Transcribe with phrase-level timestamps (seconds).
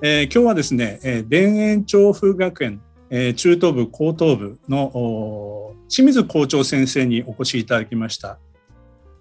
[0.00, 2.80] えー、今日はですね、えー、田園調布学園、
[3.10, 8.38] えー、中等部高等部の清水校長先生にお越しいただきました、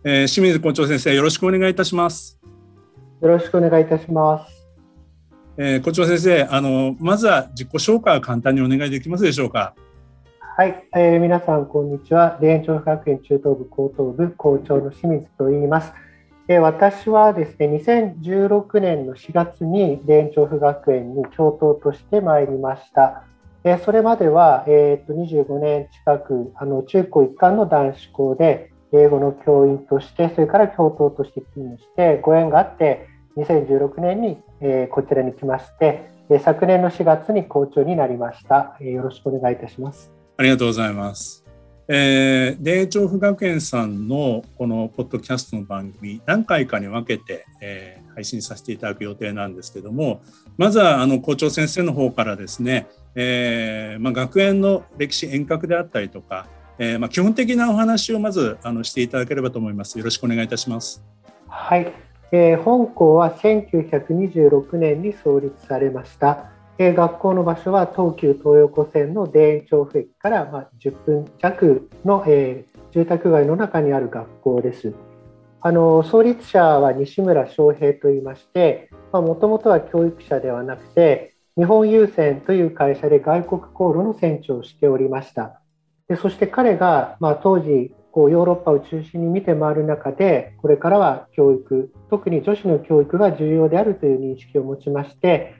[0.04, 2.40] えー、清水校長先生よろしくお願いいたします。
[3.24, 4.68] よろしくお願いいたします。
[5.58, 9.74] えー、校長先生あのまずは自己紹介を簡単にお願いできますでしょうか？
[10.40, 12.38] はい、えー、皆さんこんにちは。
[12.40, 15.92] 田園調布学園中等部高等部校長の清水と言います
[16.56, 23.24] 私はですね2016年の4月に田園調布学園に教頭としてまいりました。
[23.84, 36.10] それまでは、えー、と25年近くあの中高一貫の男子校で英語の教員としてそれから教頭として勤務してご縁があって2016年に、えこちらに来まして
[36.40, 38.78] 昨年の4月に校長になりました。
[38.80, 40.12] よろしくお願いいたします。
[40.38, 41.47] ありがとうございます。
[41.90, 50.22] えー、田園調布学園さんのこのポッドキャストの番組何回かに分けて、えー、配信させていただく予定なんですけども
[50.58, 59.98] まずはあの校長先生の方からですね、えーまあ、学園の歴史遠隔であったりとか、えーまあ、基本的なお話をまずあのしていただければと思います。
[59.98, 61.04] よろしくお願いいたします。
[61.48, 61.94] はい、
[62.34, 66.57] えー、本校は1926年に創立されました。
[66.80, 74.94] え学校の場所は東急東横線の田園調布駅からま10分弱の、え住宅街の中にある学校です。
[75.60, 85.60] あの創立者は西村翔平といいましてもともとは教育者ではなくて日本郵船という会社で外国航路の船長をしておりました
[86.08, 95.56] でそして彼が、まあ、当時こうヨーロッパを中心に見て回る中でこれからは教育特に女子の教育が重要であるという認識を持ちまして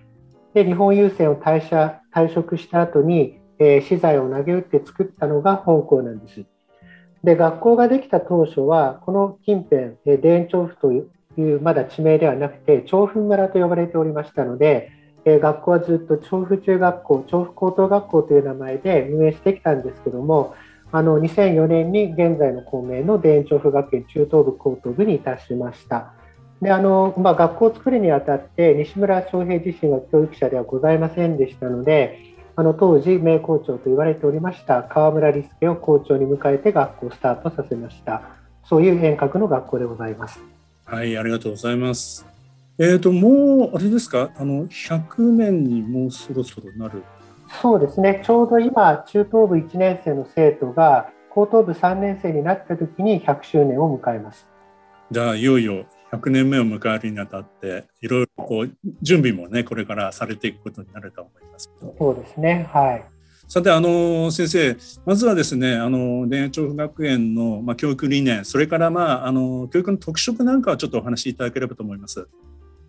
[0.54, 6.46] で日本郵船を退社退職した後に、えー、資材を投げ打って作ったのが本校なんです。
[7.24, 14.92] で学校ができた当初はこの近辺、えー、田園調布というまだ地名ではなくて調布村と呼ばれておりましたので、
[15.26, 20.56] えー、学校はずっと調布中学校調布高等学校という名前で運営してきたんですけども
[20.92, 26.14] あの2004年に現在の校名の田園調布学園中等部高等部にいたしました。
[26.62, 32.20] であのまあ、学校を作るにあたって西村翔平自身は教育者ではございませんでしたので
[32.56, 38.24] あの当時名校長と言われておりました河村理介を校長に迎えて学校をスタートさせました。
[38.66, 40.42] そういう遠隔の学校でございます。
[40.86, 42.26] はいありがとうございます。
[42.80, 44.32] えーと、もうあれですか？
[44.36, 47.04] あの100年にもうそろそろなる。
[47.62, 48.22] そうですね。
[48.26, 54.48] ちょうど今中等部1年生の生徒が高等部3年生になった時に100周年を迎えます。
[55.12, 62.68] じゃあいよいよ100年目を迎えるにあたっていろいろこう準備もねこれからされていくことになると思いますそうですね。
[62.72, 63.06] はい。
[63.48, 72.28] さてあの先生まずはですねあの田園調布学園の、まあ、教育理念それからまああの教育の特色なんかはちょっとお話しいただければと思います。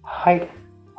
[0.03, 0.49] はい。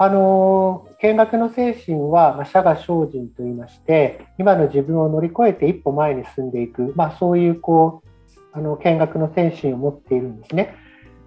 [0.01, 10.73] あの見学の精神は、まあ、社が精進といいまして今の自分を乗り越えて一歩前に進んでいく、まあ、そういうこうあの見学の精神を持っているんですね。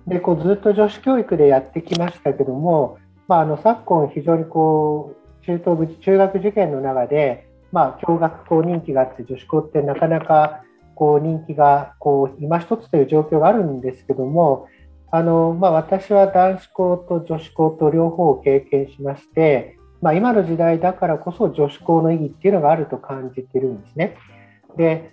[0.07, 2.99] でこうずっと女子教育でやってきましたけども、
[3.29, 10.63] まあ、あの昨今非常にこう中等部中学受験の中で、まあ、共学校人気があって女子校ってなかなか
[10.95, 14.67] こう人気がこう今一つという状況があるんですけども
[15.11, 24.17] あの、まあ、私は男子校と女子校と両方を経験しまして、まあ、今の時代だからこそ女子校の意義っていうのがあると感じてるんですね。
[24.77, 25.13] で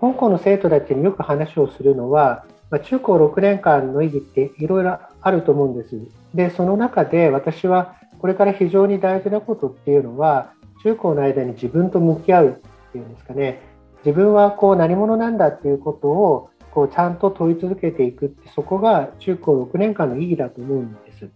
[0.00, 5.96] 香港の生徒たちによく話をするのはまあ、中高6年間の意義っていろいろあると思うんです。
[6.34, 10.52] で、その中で私はこれから非常に大事なことっていうのは、
[10.82, 13.60] 中高の間に自分と向き合うっていうんですかね、
[14.04, 21.30] 自分はこう何者なんだっていうことをこうちゃんと問い続けていくって、そこが中高6年間の意義だと思うんです。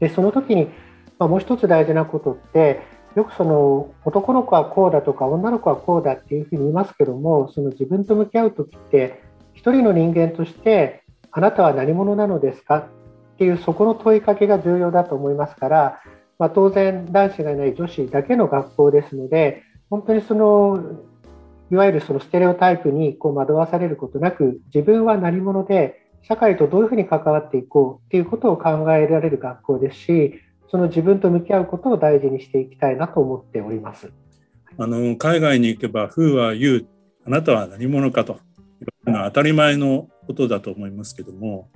[0.00, 0.68] で、その時に、
[1.18, 2.80] まあ、もう一つ大事なことって、
[3.16, 9.22] よくその男の子はこうだとか女の子はこうだっていうふうに言いますけどもその自分と向き合う時って
[9.58, 11.02] 一人の人間として
[11.32, 12.78] あなたは何者なのですか？
[13.34, 16.00] っていうそこの問いかけが重要だと思いますから、
[16.38, 21.02] まあ、当然男子がいない女子だけの学校ですので本当にその
[21.72, 30.40] いわゆるそのステレオタイプにこう惑わされることなく自分は何者で社会とどういうふうに関わっていこうっていうことを考えられる学校ですし
[30.70, 34.12] その自分と向き合うことを大事にしていきたいなと思っております。
[34.78, 36.86] あの海外に行けば「Who are you?」
[37.26, 38.38] あなたは何者かと
[39.18, 41.68] のは当たり前のことだと思いますけども、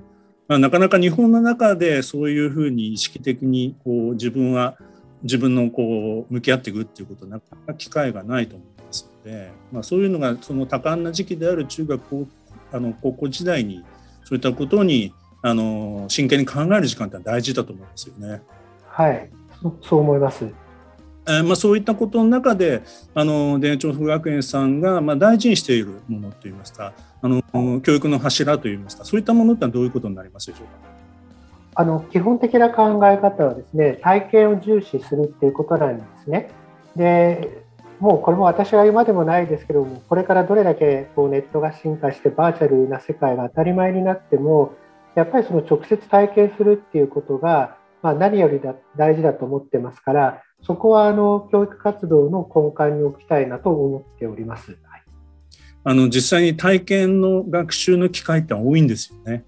[0.48, 4.76] まあ、なかなか日本の中でそういうふうに意識的にこう自分は
[5.22, 12.26] 自分のこう向き合っていくっていうことなかなか機会がないと思いますので、まあ、そういうのがその多感な時期である中学高
[12.72, 13.84] あの高校時代に
[14.24, 15.12] そういったことに
[15.42, 18.42] あの真剣に考える時間って大事だと思うんですよね。
[18.86, 19.30] はい
[19.82, 20.61] そう思います。
[21.24, 22.82] えーまあ、そういったことの中で
[23.14, 30.72] あの田園調布学園さんが、まあ、大事にしているものといいますかあの教育の柱といいますかそういったものってどういうことになりますでしょうか？
[31.74, 36.50] あの基本的な考え方はですね体験を重視するっていうことなんですね。
[36.96, 37.62] で
[38.00, 44.74] もうこれも私が言うまでもないですけどもこれからどれだけこうネットが進化してバーチャルな世界が当たり前になっても
[45.14, 54.78] やっぱりその直接体験するっていうことが、まあ、何よりだ大事だと思ってますからそこはあの教育活動の根幹に置きたいなと思っております。
[54.82, 55.02] はい、
[55.84, 59.44] あの実際に体験の学習の機会って多いんですよね。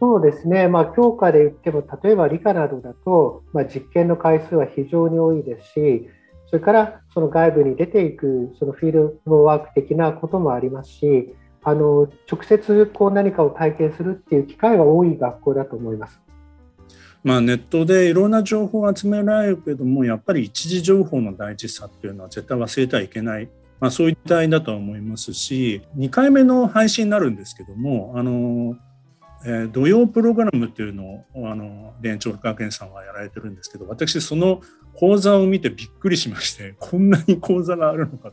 [0.00, 6.08] そうですね、まあ、教科で言っても例えば理科などだと、まあ、実験の回数は非常に多いですし
[6.46, 16.20] それからその外部に出ていくそのフィールドワーク的なこともありますしあの直接こう何かを体験するっていう機会は多い学校だと思います。
[17.24, 23.48] まあ、ネットでいろんな情報が集められるけどもやっぱり一時情報の大事さっていうのは絶対忘れてはいけない、
[23.80, 28.76] まあ、そういった意だとは思いますし2回目の配信になるんですけどもあの、
[29.46, 34.60] えー、土曜プログラムっていうのをあの田園調布学園さんはやられてるんですけど私その
[34.92, 38.32] 講座を見てびっくりしましてこんなに講座があるのか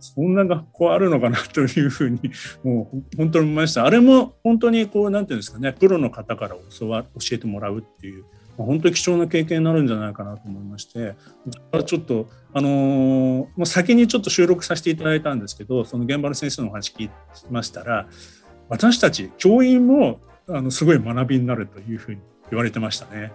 [0.00, 2.20] そんな学校あるのかなというふうに
[2.64, 8.24] もう本当に思いましたあれも本当にこうなんていうんですかねプロの方から教わ教えてもらうっていう
[8.56, 11.14] 本当に貴重な経験になるんじゃないかなと思いまして
[11.86, 17.10] ちょっとあのー、もう先にちょっと収録させていただいたんですけどその現場の先生のお話聞き
[17.50, 18.08] ましたら
[18.68, 22.20] 私たち教員もあのすごい学びになるというふうに
[22.50, 23.32] 言われてましたね。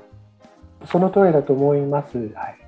[0.86, 2.18] その通りだと思います。
[2.18, 2.65] はい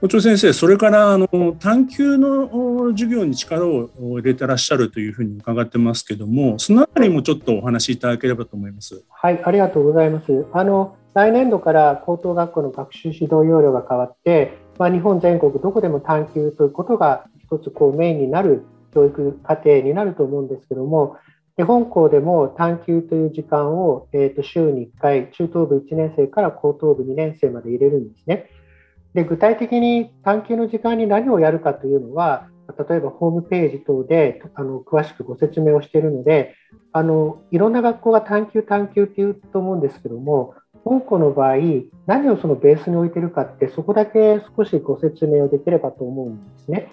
[0.00, 1.26] 校長先生、それからあの
[1.58, 9.02] 探究の授業に力を入れてらっしゃるというふうに伺ってますけども、そのあたりもちょっとお話しいただければと思います。
[9.10, 10.46] はい、ありがとうございます。
[10.52, 18.62] あの来年度から高等学校の学習指導要領が変わって、まあ、日本全国どこでも探究ということが一つこうメインになる
[18.94, 21.16] 教育課程になると思うんですけども、
[21.64, 28.48] 本校でも探究という時間を、えー、と週に1回、中等部1年生から高等部2年生まで入れるんですね。
[29.14, 32.48] で具体的に探究の時間に何をやるかというのは
[32.88, 36.54] 例えばホームページ等であの詳しくご説明をしているので
[36.92, 41.56] あのいろんな学校が探究探究って言うと思うんですけども本校の場合
[42.06, 46.92] 何をそのベースに置いてるかってそこだけ少しご説明をできればと思うんですね。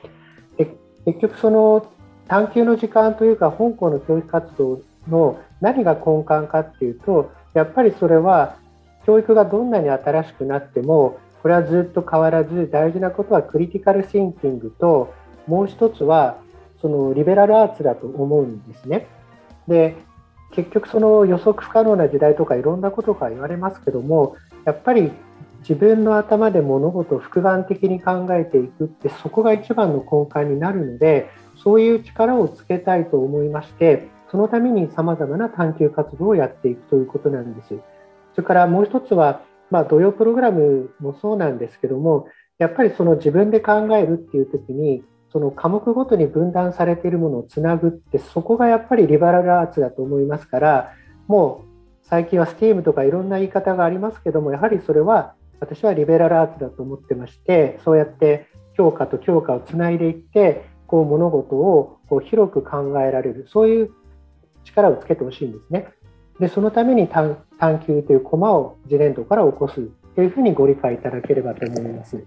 [0.57, 0.75] で
[1.05, 1.85] 結局その
[2.27, 8.57] 探究の時間というか本校の教育活動の何が根幹かっていうとやっぱりそれは
[9.05, 15.13] 教育がどんなに新しくなってもこれはずっと変わらず大事なことはクリティカルシンキングと
[15.45, 16.39] もう一つは
[16.81, 19.05] そのリベラルアーツだと思うんですね。
[19.67, 19.95] で
[20.53, 24.35] 結局その予測不可能な時代とかいろんなことが言われますけども
[24.65, 25.11] やっぱり
[25.59, 31.29] 自分の頭で物事を複眼的に考えていくってそこが一番の根幹になるので
[31.63, 37.75] そういう力をつけたいと思いましてそのためにさまざまな探究活動をやっていくということなんです。
[38.33, 39.41] それからもう一つは
[39.71, 50.93] まあ、土曜プログラムもそうなんですけどもやっぱりその自分で考えるっていう時にその科目ごとに分断されているものをつなぐってそこがやっぱりリバラルアーツだと思いますから
[51.27, 63.91] もう最近は STEAM とかいろんな言い方がありますけどもやはりそれは私はリベラルアーツだと思ってましてそうやって教科と教科をつないでいってこう物事をこう広く考えられるそういう
[64.63, 65.89] 力をつけてほしいんですね。
[66.39, 72.23] でそのために探究というコマを次年度から起こすというふうにご理解いただければと思います。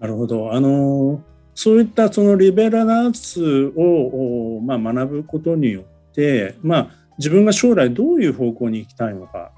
[0.00, 1.20] なるほどあの
[1.54, 9.52] そういったそのリベラルアーツを、まあ、学ぶことによって、まあ、自分が将来どういう方向に行きたいのか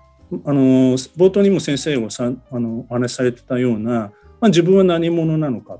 [0.44, 4.10] あの冒頭にも先生がさあのお話しされてたような、ま
[4.46, 5.78] あ、自分は何者なのか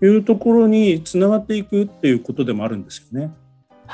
[0.00, 3.32] というところにつながっていくっていうことでもあるんですよね。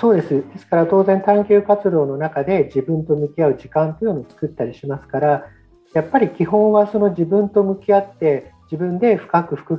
[0.01, 0.29] そうです。
[0.29, 5.45] ですから当然探究活動の中で自分と向き合う時間というのを作ったりしますから、
[5.95, 9.79] やっぱり基本はその自分と向き合って自分で深く複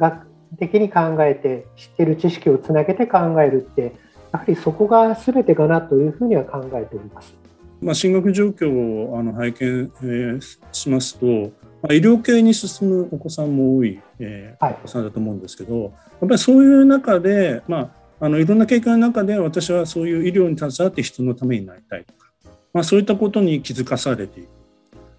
[0.60, 3.94] 的に考えて知ってる知識をつなげて考えるって
[4.32, 7.36] やはりそこが全てかなというふうには考えております。
[7.82, 15.92] まあ、進学状況をあの拝見、えー、しますと、まあ、医療系に進むお子さんも多い、えー、はい、お子さんだと思うんですけどやっ
[16.22, 17.90] ぱりそういう中で、まあ、
[18.20, 22.32] あのいろんな経験の中で私はそういう医療に携わって人のためになりたいとか、
[22.74, 24.50] まあ、そういったことに気づかされていく。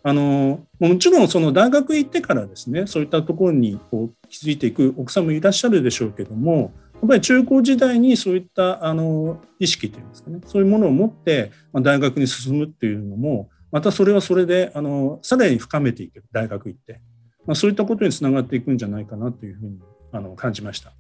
[0.07, 17.01] あのもちろんその大学行ってからですねそういったところにこう気づいていく奥さんもいらっしゃるでしょうけどもやっぱり中高時代にそういったあの意識というんですかねそういうものを持って大学に進むっていうのもまたそれはそれであのさらに深めていける大学行って、
[17.47, 19.79] まあ、そういったことにつながっていくんじゃないかなというふうに
[20.13, 20.93] あの感じました。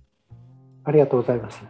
[0.83, 1.63] ありがとうございます。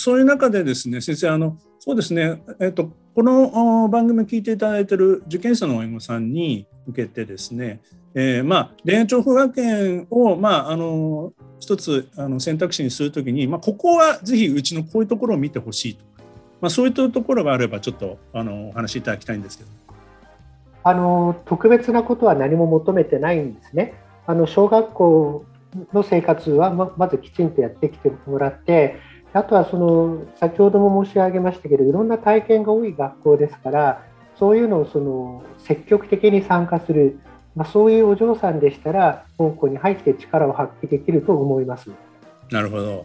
[0.00, 7.82] そういう中でですね先生あのそうですね、えっと、この番組を聞いていただいている受験者の親御さんに向けてですね、
[8.14, 16.10] えー、まあ田園調布学園を、まあ、あの一つあの選択肢にするときに、まあ、ここはぜひうちのこういうところを見てほしいとか、
[16.62, 19.70] まあ、そういったところがあればちょっとあのお話しいただきたいんですけど
[20.82, 23.92] あの特別なことは何も求めてないんですね。
[24.26, 25.44] あの小学校
[25.92, 34.02] の生活はままずきちんとやってきてもらってあとはその先ほども申し上げましたけどいろんな体験が多い学校ですから
[34.38, 37.20] そういうのをその積極的に参加する、
[37.54, 41.90] まあ、そういうお嬢さんでしたら本校に入って力を発揮できると思います。
[42.50, 43.04] なるほど。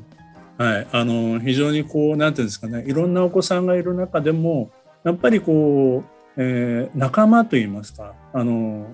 [0.58, 2.86] はい、あの非常にこうなんていうんですかね。
[2.88, 4.72] いろんなお子さんがいる中でも
[5.04, 6.04] やっぱりこ
[6.38, 8.88] う、えー、仲間といいますかあの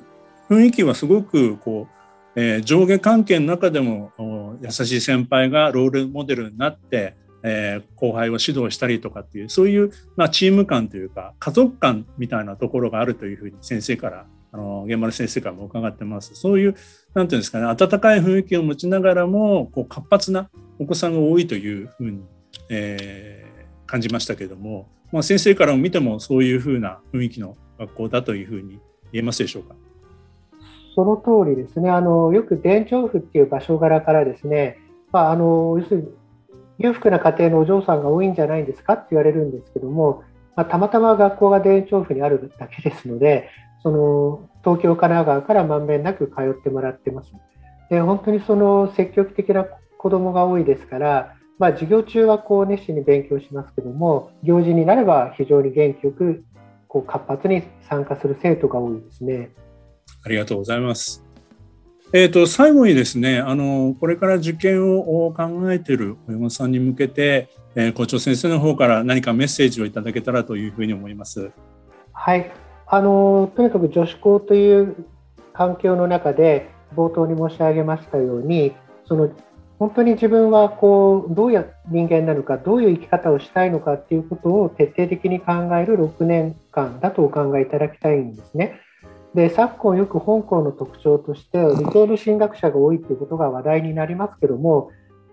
[0.50, 2.02] 雰囲気はすごくこう
[2.36, 16.76] えー、上下関係の中でも優しい先輩がロールモデルになって、えー、後輩を指導したりとかっていうそういう、まあ、チーム感というか家族感みたいなところがあるというふうに先生からあの現場の先生からも伺ってますそういう
[17.14, 22.24] なんていうんですかね温かい雰囲気を持ちながらもこう活発なお子さんが多いというふうに、
[22.70, 28.80] えー、感じましたけども、まあ、先生からも見てもそういうふうな雰囲気の学校だというふうに
[29.12, 29.76] 言えますでしょうか？
[30.94, 34.78] その通りですね、あのよく田調布っていう場所柄からですね、
[35.14, 36.08] まあ、あの要するに
[36.82, 40.24] 裕福な家庭のお嬢さんが多いんじゃないんですかって言われるんですけども、
[40.56, 43.50] まあ、たまたま学校が田園調布にあるだけですので、
[43.84, 47.32] その東京、神奈川からまんべんなく通ってもらってます。
[47.90, 49.66] で本当にその積極的な
[49.98, 56.44] 子どもが多いですから、まあ、授業中はこう熱心に勉強しますけども、行事になれば非常に元気よく
[56.88, 59.52] こう活発に参加する生徒が多いですね。
[60.26, 61.31] ありがとうございます。
[62.14, 71.52] えーと、最後にですねあのこれから受験を考えている親御さんに向けて、えー、校長先生の方から何かメッセージをいただけたらというふうに思います。
[72.12, 72.52] はい
[72.88, 75.06] あのとにかく女子校という
[75.54, 78.74] 環境の中で冒頭に申し上げましたように
[79.06, 79.30] その
[79.80, 88.82] 本当に自分はこうどういう人間なのかどういう生き方をしたいのかっていうことを徹底的に考える6年間だとお考えいただきたいんですね。
[89.36, 94.92] で昨今よく香港の特徴として理系の進学者が多いということが話題になりますけども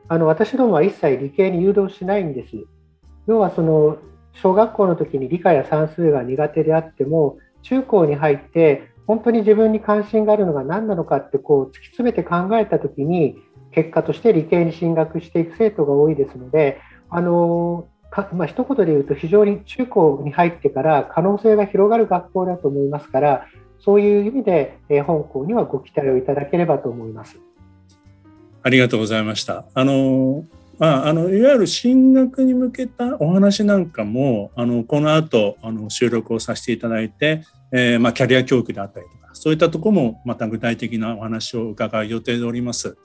[0.09, 2.57] あの私どもは一切理系に誘導しないんです。
[3.27, 3.99] 要はその
[4.33, 13.37] 小学校の時に理科や算数が苦手であっても中高に入って本当に自分に関心があるのが何なのかってこう突き詰めて考えた時に
[13.73, 23.47] 結果として理系に進学していく生徒が多いですのであのかまあ一言で言うと非常に中高に入ってから可能性が広がる学校だと思いますから
[23.81, 27.39] そういう意味で、え、本校にはご期待をいただければと思います。
[28.63, 29.65] ありがとうございました。
[29.75, 30.45] あの
[30.79, 37.43] まあ、あのいわゆる進学に向けたお話なんかもあのこの後あの収録をさせていただいて、
[37.73, 42.97] えーまあ、キャリア教育であったりとかそういったところもまた具体的なお話を伺う予定でおります。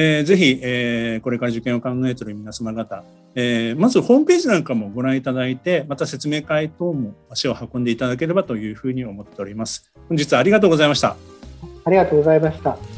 [0.00, 3.02] えー、ぜひ、えー、これから受験を考えている皆様方、
[3.34, 9.90] えー、まずホームページなんかもご覧いただいて、また説明会等も足を運んでいただければというふうに思っております。
[10.08, 11.16] 本日はありがとうございました。
[11.84, 12.97] ありがとうございました。